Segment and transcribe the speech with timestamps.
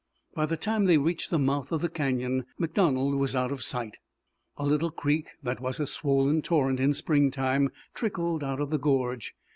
[0.33, 3.97] By the time they reached the mouth of the canyon MacDonald was out of sight.
[4.57, 8.79] A little creek that was a swollen torrent in spring time trickled out of the
[8.79, 9.35] gorge.